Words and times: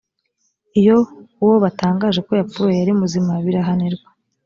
iyo 0.79 0.97
uwo 1.43 1.55
batangaje 1.63 2.19
ko 2.27 2.31
yapfuye 2.39 2.73
yari 2.79 2.93
muzima 3.01 3.31
birahanirwa 3.45 4.09